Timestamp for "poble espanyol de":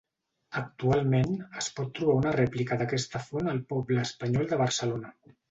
3.75-4.61